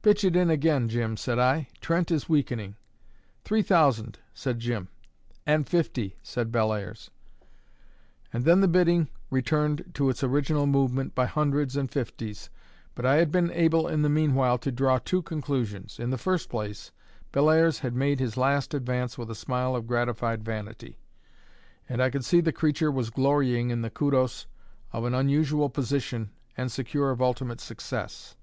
[0.00, 1.68] "Pitch it in again, Jim," said I.
[1.82, 2.76] "Trent is weakening."
[3.44, 4.88] "Three thousand," said Jim.
[5.44, 7.10] "And fifty," said Bellairs.
[8.32, 12.48] And then the bidding returned to its original movement by hundreds and fifties;
[12.94, 16.00] but I had been able in the meanwhile to draw two conclusions.
[16.00, 16.90] In the first place,
[17.30, 21.00] Bellairs had made his last advance with a smile of gratified vanity;
[21.86, 24.46] and I could see the creature was glorying in the kudos
[24.94, 28.36] of an unusual position and secure of ultimate success.